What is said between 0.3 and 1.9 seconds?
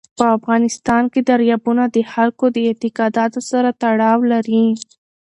افغانستان کې دریابونه